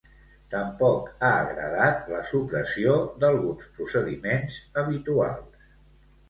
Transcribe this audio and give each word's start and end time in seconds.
Tampoc 0.51 1.11
ha 1.27 1.29
agradat 1.41 2.07
la 2.13 2.21
supressió 2.29 2.95
d'alguns 3.25 3.69
procediments 3.77 4.59
habituals. 4.83 5.71